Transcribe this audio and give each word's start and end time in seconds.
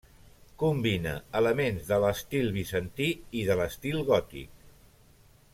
Combina 0.61 1.11
elements 1.41 1.85
de 1.91 1.99
l'estil 2.05 2.49
bizantí 2.57 3.13
i 3.43 3.47
de 3.51 3.61
l'estil 3.63 4.03
gòtic. 4.13 4.69